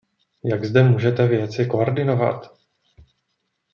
[0.43, 2.53] Jak zde můžete věci koordinovat?